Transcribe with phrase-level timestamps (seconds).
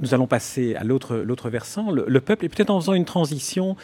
[0.00, 3.76] Nous allons passer à l'autre, versant, le, le peuple, et peut-être en faisant une transition,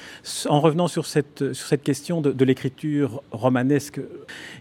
[0.49, 1.45] en revenant sur cette,
[1.83, 4.01] question de, l'écriture romanesque.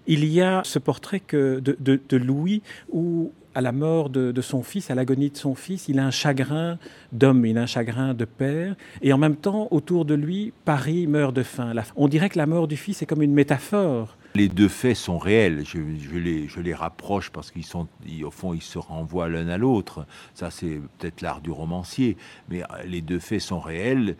[0.08, 2.62] Il y a ce portrait de, Louis
[2.92, 6.12] où, à la mort de, son fils, à l'agonie de son fils, il a un
[6.12, 6.78] chagrin
[7.12, 11.08] d'homme, il a un chagrin de père, et en même temps, autour de lui, Paris
[11.08, 11.74] meurt de faim.
[11.96, 15.18] On dirait que la mort du fils est comme une métaphore les deux faits sont
[15.18, 15.64] réels.
[15.66, 15.80] Je,
[16.18, 17.88] les, je les, rapproche parce qu'ils sont,
[18.24, 20.06] au fond, ils se renvoient l'un à l'autre.
[20.34, 22.18] Ça, c'est peut-être l'art du romancier.
[22.50, 24.16] Mais les deux faits sont réels.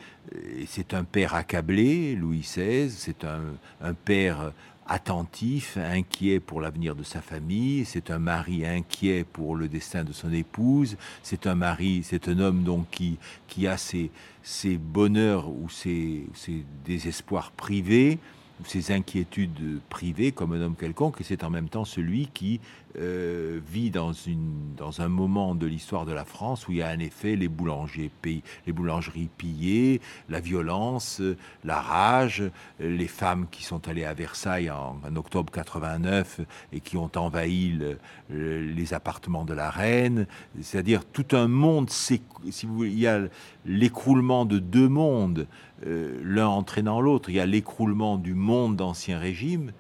[0.68, 2.90] C'est un père accablé, Louis XVI.
[2.90, 3.42] C'est un,
[3.82, 4.52] un père
[4.92, 10.12] attentif, inquiet pour l'avenir de sa famille, c'est un mari inquiet pour le destin de
[10.12, 13.18] son épouse, c'est un mari, c'est un homme donc qui,
[13.48, 14.12] qui a ses,
[14.44, 18.20] ses bonheurs ou ses, ses désespoirs privés,
[18.66, 22.60] ses inquiétudes privées comme un homme quelconque, et c'est en même temps celui qui
[23.00, 26.82] euh, vit dans, une, dans un moment de l'histoire de la France où il y
[26.82, 31.22] a en effet les, boulangers, les boulangeries pillées, la violence,
[31.64, 32.44] la rage,
[32.82, 36.42] les femmes qui sont allées à Versailles en, octobre 89
[36.74, 37.98] et qui ont envahi le,
[38.30, 40.28] le, les appartements de la reine,
[40.62, 42.22] c'est-à-dire tout un monde, si
[42.64, 43.22] vous voulez, il y a
[43.66, 45.48] l'écroulement de deux mondes,
[45.86, 49.72] euh, l'un entraînant l'autre, il y a l'écroulement du monde d'Ancien Régime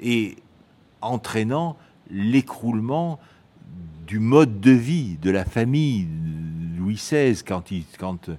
[0.00, 0.36] et
[1.00, 1.76] entraînant
[2.10, 3.18] l'écroulement
[4.06, 6.08] du mode de vie de la famille
[6.76, 8.30] Louis XVI quand, il, quand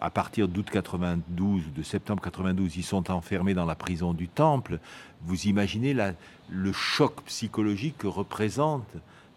[0.00, 4.78] à partir d'août 92 de septembre 92 ils sont enfermés dans la prison du Temple.
[5.24, 5.94] Vous imaginez
[6.48, 8.88] le choc psychologique que représente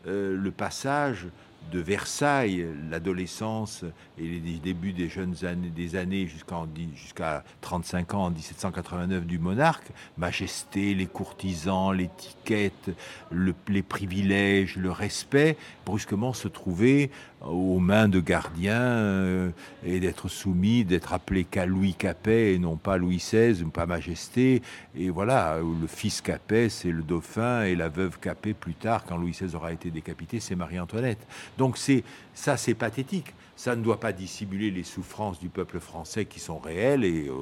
[0.07, 1.27] euh, le passage
[1.71, 3.83] de Versailles, l'adolescence
[4.17, 9.39] et les débuts des jeunes années, des années jusqu'à jusqu'à 35 ans en 1789 du
[9.39, 12.91] monarque, majesté, les courtisans, l'étiquette,
[13.31, 17.11] le, les privilèges, le respect, brusquement se trouver
[17.45, 19.49] aux mains de gardiens euh,
[19.85, 24.61] et d'être soumis, d'être appelé qu'à Louis Capet et non pas Louis XVI, pas Majesté.
[24.97, 29.17] Et voilà, le fils Capet, c'est le dauphin, et la veuve Capet, plus tard, quand
[29.17, 31.25] Louis XVI aura été décapité, c'est Marie-Antoinette.
[31.57, 33.33] Donc c'est ça, c'est pathétique.
[33.55, 37.33] Ça ne doit pas dissimuler les souffrances du peuple français qui sont réelles, et euh,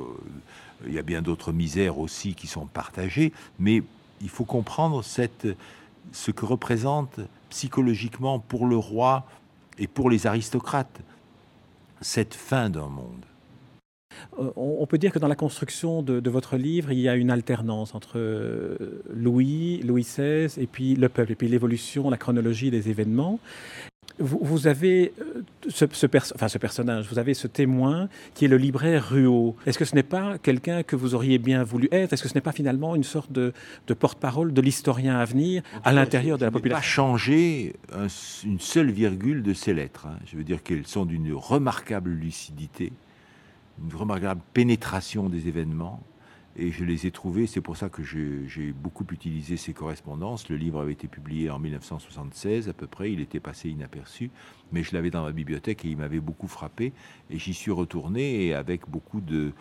[0.85, 3.81] il y a bien d'autres misères aussi qui sont partagées, mais
[4.21, 7.19] il faut comprendre ce que représente
[7.49, 9.25] psychologiquement pour le roi,
[9.79, 11.01] et pour les aristocrates,
[12.01, 13.25] cette fin d'un monde.
[14.39, 17.15] Euh, on peut dire que dans la construction de, de, votre livre, il y a
[17.15, 18.19] une alternance entre
[19.11, 23.39] Louis, Louis XVI et puis le peuple, et puis l'évolution, la chronologie des événements.
[24.23, 28.45] Vous, vous avez euh, ce, ce, perso enfin, ce, personnage, vous avez ce témoin qui
[28.45, 29.55] est le libraire Ruot.
[29.65, 32.13] Est-ce que ce n'est pas quelqu'un que vous auriez bien voulu être?
[32.13, 33.53] Est-ce que ce n'est pas finalement une sorte de,
[33.93, 36.77] porte-parole de l'historien à venir à l'intérieur de la population?
[36.77, 38.07] pas changer un,
[38.45, 40.07] une seule virgule de ces lettres.
[40.07, 40.17] Hein.
[40.25, 42.93] Je veux dire qu'elles sont d'une remarquable lucidité,
[43.83, 46.01] une remarquable pénétration des événements
[46.55, 47.47] et je les ai trouvés.
[47.47, 50.49] C'est pour ça que j'ai beaucoup utilisé ces correspondances.
[50.49, 53.11] Le livre avait été publié en 1976 à peu près.
[53.11, 54.29] Il était passé inaperçu,
[54.71, 56.93] mais je l'avais dans ma bibliothèque et il m'avait beaucoup frappé.
[57.29, 59.53] Et j'y suis retourné et avec beaucoup de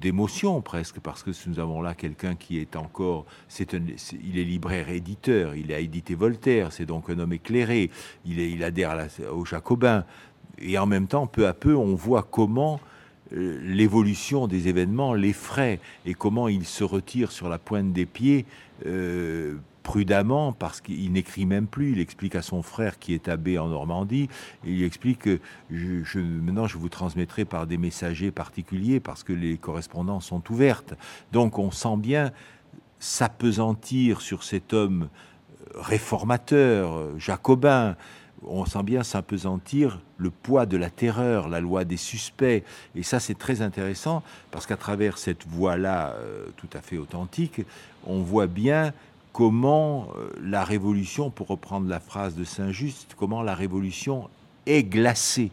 [0.00, 3.26] d'émotion presque parce que nous avons là quelqu'un qui est encore
[3.58, 7.90] il est libraire éditeur il a édité Voltaire c'est donc un homme éclairé
[8.24, 10.04] il adhère aux Jacobins
[10.58, 12.78] et en même temps peu à peu on voit comment
[13.32, 18.44] l'évolution des événements l'effraie et comment il se retire sur la pointe des pieds
[18.86, 21.92] euh, prudemment parce qu'il n'écrit même plus.
[21.92, 24.28] Il explique à son frère qui est abbé en Normandie.
[24.64, 29.56] il explique que je, maintenant je vous transmettrai par des messagers particuliers parce que les
[29.56, 30.94] correspondances sont ouvertes.
[31.32, 32.32] Donc on sent bien
[32.98, 35.08] s'apesantir sur cet homme
[35.74, 37.96] réformateur, jacobin,
[38.46, 42.64] on sent bien s'apesantir le poids de la terreur, la loi des suspects.
[42.94, 47.62] Et ça, c'est très intéressant parce qu'à travers cette voie-là, euh, tout à fait authentique,
[48.06, 48.92] on voit bien
[49.32, 54.28] comment euh, la révolution, pour reprendre la phrase de Saint-Just, comment la révolution
[54.66, 55.50] est glacée.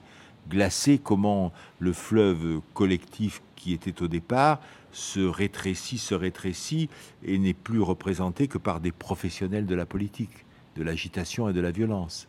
[0.49, 4.59] Glacée, comment le fleuve collectif qui était au départ
[4.93, 6.89] se rétrécit, se rétrécit
[7.23, 10.45] et n'est plus représenté que par des professionnels de la politique,
[10.77, 12.27] de l'agitation et de la violence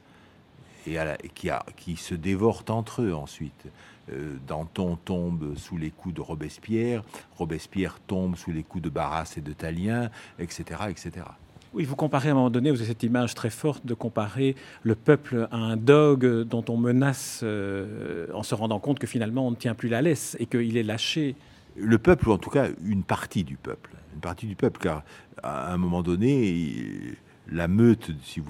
[0.86, 3.66] et, la, et qui, a, qui, se dévorent entre eux ensuite.
[4.12, 7.02] Euh, Danton tombe sous les coups de Robespierre,
[7.36, 11.26] Robespierre tombe sous les coups de Barras et de Talien, etc., etc.
[11.74, 14.56] Oui, vous comparez à un moment donné, vous avez cette image très forte de comparer
[14.82, 19.46] le peuple à un dog dont on menace euh, en se rendant compte que finalement
[19.46, 21.36] on ne tient plus la laisse et qu'il est lâché.
[21.76, 23.90] Le peuple, ou en tout cas une partie du peuple.
[24.14, 25.04] Une partie du peuple, car
[25.42, 27.14] à un moment donné,
[27.50, 28.42] la meute, si,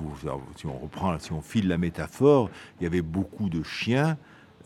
[0.64, 2.50] on reprend, si on file la métaphore,
[2.80, 4.16] il y avait beaucoup de chiens,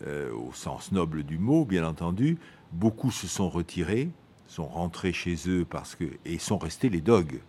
[0.05, 2.37] euh, au sens noble du mot, bien entendu.
[2.71, 4.09] Beaucoup se sont retirés,
[4.47, 7.39] sont rentrés chez eux parce que, et sont restés les dogs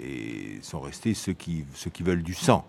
[0.00, 2.66] et sont restés ceux qui, ceux qui veulent du sang,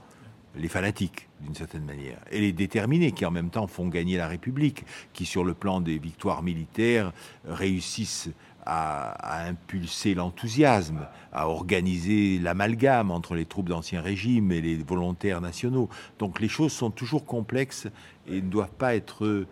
[0.55, 4.27] les fanatiques d'une certaine manière, et les déterminés qui en même temps font gagner la
[4.27, 7.13] République, qui sur le plan des victoires militaires
[7.45, 8.29] réussissent
[8.71, 15.89] à, impulser l'enthousiasme, à organiser l'amalgame entre les troupes d'Ancien Régime et les volontaires nationaux.
[16.19, 17.87] Donc les choses sont toujours complexes
[18.27, 19.47] et ne doivent pas être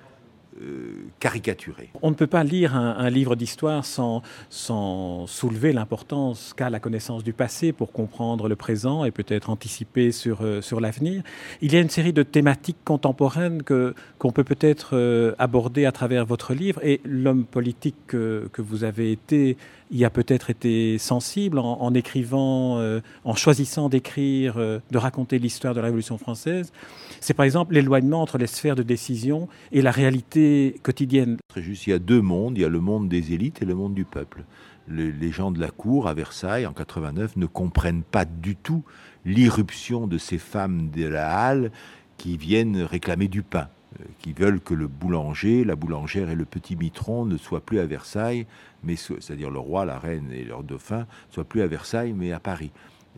[0.61, 1.89] euh, caricaturé.
[2.01, 7.23] On ne peut pas lire un, livre d'histoire sans, sans soulever l'importance qu'a la connaissance
[7.23, 11.23] du passé pour comprendre le présent et peut-être anticiper sur, euh, sur l'avenir.
[11.61, 15.91] Il y a une série de thématiques contemporaines que, qu'on peut peut-être euh, aborder à
[15.91, 19.57] travers votre livre et l'homme politique que, que vous avez été
[19.89, 22.77] y a peut-être été sensible en, en écrivant,
[23.23, 26.73] en choisissant d'écrire, de raconter l'histoire de la Révolution française.
[27.21, 30.46] C'est par exemple l'éloignement entre les sphères de décision et la réalité
[30.83, 31.37] quotidienne.
[31.47, 33.65] Très juste, il y a deux mondes, il y a le monde des élites et
[33.65, 34.43] le monde du peuple.
[34.87, 38.83] les gens de la cour à Versailles en 89 ne comprennent pas du tout
[39.25, 41.71] l'irruption de ces femmes de la halle
[42.17, 43.67] qui viennent réclamer du pain,
[43.99, 47.79] euh, qui veulent que le boulanger, la boulangère et le petit mitron ne soient plus
[47.79, 48.47] à Versailles,
[48.83, 52.39] mais c'est-à-dire le roi, la reine et leur dauphin, soient plus à Versailles mais à
[52.39, 52.71] Paris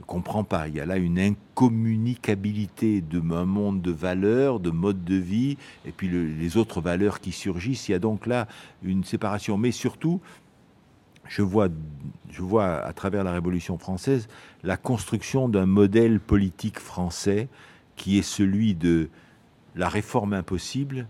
[0.05, 0.67] comprend pas.
[0.67, 5.57] Il y a là une incommunicabilité de un monde de valeurs, de modes de vie,
[5.85, 7.89] et puis les autres valeurs qui surgissent.
[7.89, 8.47] Il y a donc là
[8.83, 9.57] une séparation.
[9.57, 10.21] Mais surtout,
[11.27, 11.69] je vois,
[12.29, 14.27] je vois à travers la Révolution française
[14.63, 17.47] la construction d'un modèle politique français
[17.95, 19.09] qui est celui de
[19.75, 21.07] la réforme impossible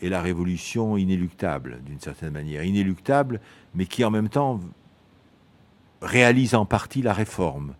[0.00, 2.64] et la révolution inéluctable, d'une certaine manière.
[2.64, 3.40] Inéluctable,
[3.74, 4.60] mais qui en même temps
[6.02, 7.74] réalise en partie la réforme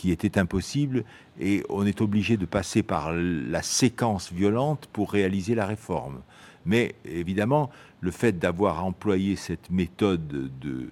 [0.00, 1.04] qui était impossible
[1.38, 6.22] et on est obligé de passer par la séquence violente pour réaliser la réforme.
[6.64, 7.68] Mais évidemment,
[8.00, 10.26] le fait d'avoir employé cette méthode
[10.58, 10.90] de,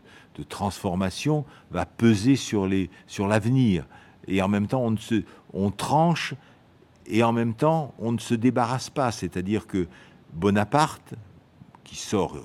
[0.50, 3.86] transformation va peser sur l'avenir.
[4.26, 5.22] Sur et en même temps, on, se,
[5.54, 6.34] on tranche
[7.06, 9.10] et en même temps, on ne se débarrasse pas.
[9.10, 9.88] C'est-à-dire que
[10.34, 11.14] Bonaparte,
[11.82, 12.36] qui sort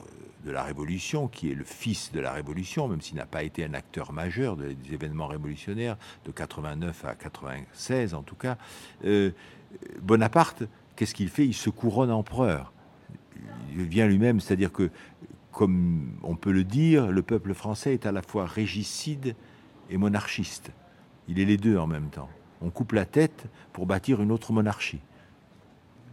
[0.43, 3.63] de la Révolution, qui est le fils de la Révolution, même s'il n'a pas été
[3.63, 8.57] un acteur majeur des événements révolutionnaires de 89 à 96 en tout cas,
[9.05, 9.31] euh,
[10.01, 10.63] Bonaparte,
[10.95, 11.45] qu'est-ce qu'il fait?
[11.45, 12.73] Il se couronne empereur.
[13.75, 14.89] Il vient lui-même, c'est-à-dire que,
[15.51, 19.35] comme on peut le dire, le peuple français est à la fois régicide
[19.89, 20.71] et monarchiste.
[21.27, 22.29] Il est les deux en même temps.
[22.61, 25.01] On coupe la tête pour bâtir une autre monarchie.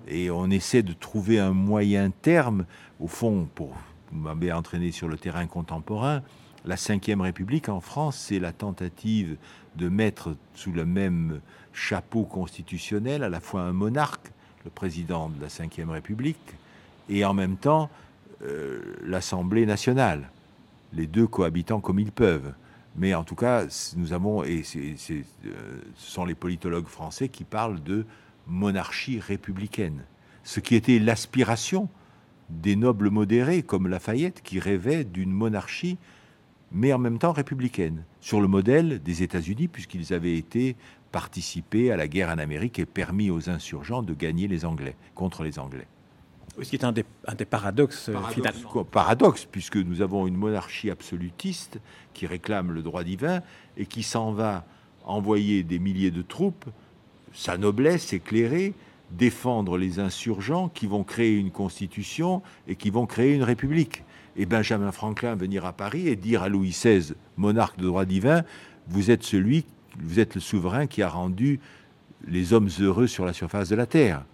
[0.08, 2.64] Et on essaie de trouver un moyen terme,
[2.98, 3.74] au fond, pour
[4.12, 6.22] m'avez entraîné sur le terrain contemporain,
[6.64, 9.36] la Ve République en France, c'est la tentative
[9.76, 11.40] de mettre sous le même
[11.72, 14.30] chapeau constitutionnel à la fois un monarque,
[14.64, 16.54] le président de la Ve République,
[17.08, 17.88] et en même temps
[18.42, 20.30] euh, l'Assemblée nationale,
[20.92, 22.52] les deux cohabitant comme ils peuvent.
[22.96, 23.66] Mais en tout cas,
[23.96, 25.22] nous avons, et euh, ce
[25.96, 28.04] sont les politologues français qui parlent de
[28.46, 30.02] monarchie républicaine,
[30.42, 31.88] ce qui était l'aspiration
[32.50, 35.98] des nobles modérés comme Lafayette qui rêvaient d'une monarchie,
[36.72, 40.76] mais en même temps républicaine, sur le modèle des États-Unis, puisqu'ils avaient été
[41.12, 45.42] participés à la guerre en Amérique et permis aux insurgents de gagner les Anglais, contre
[45.42, 45.86] les Anglais.
[46.60, 47.04] Ce qui est un des,
[47.44, 51.80] paradoxes, euh, paradoxe, puisque nous avons une monarchie absolutiste
[52.12, 53.40] qui réclame le droit divin
[53.76, 54.64] et qui s'en va
[55.04, 56.66] envoyer des milliers de troupes,
[57.32, 58.74] sa noblesse éclairée,
[59.12, 64.04] défendre les insurgents qui vont créer une constitution et qui vont créer une république.
[64.36, 68.44] Et Benjamin Franklin venir à Paris et dire à Louis XVI, monarque de droit divin,
[68.88, 69.64] vous êtes celui,
[69.98, 71.60] vous êtes le souverain qui a rendu
[72.26, 74.24] les hommes heureux sur la surface de la terre.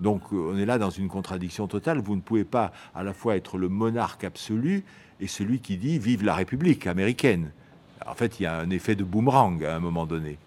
[0.00, 2.00] Donc on est là dans une contradiction totale.
[2.00, 4.84] Vous ne pouvez pas à la fois être le monarque absolu
[5.20, 7.52] et celui qui dit vive la République américaine.
[8.04, 10.38] En fait, il y a un effet de boomerang à un moment donné.